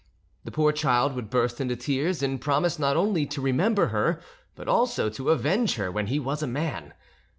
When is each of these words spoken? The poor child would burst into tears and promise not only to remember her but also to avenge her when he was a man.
The 0.45 0.51
poor 0.51 0.71
child 0.71 1.13
would 1.13 1.29
burst 1.29 1.61
into 1.61 1.75
tears 1.75 2.23
and 2.23 2.41
promise 2.41 2.79
not 2.79 2.97
only 2.97 3.27
to 3.27 3.39
remember 3.39 3.89
her 3.89 4.19
but 4.55 4.67
also 4.67 5.11
to 5.11 5.29
avenge 5.29 5.75
her 5.75 5.91
when 5.91 6.07
he 6.07 6.17
was 6.19 6.41
a 6.41 6.47
man. 6.47 6.95